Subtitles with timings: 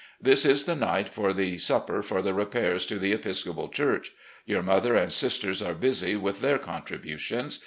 [0.19, 4.09] This is the night for the supper for the repairs to the Episcopal church.
[4.47, 7.59] Your mother and sisters are busy with their contributions.